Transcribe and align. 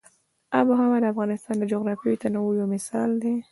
آب 0.59 0.67
وهوا 0.69 0.97
د 1.01 1.05
افغانستان 1.13 1.55
د 1.59 1.63
جغرافیوي 1.71 2.17
تنوع 2.23 2.51
یو 2.59 2.67
مثال 2.75 3.09
دی. 3.23 3.35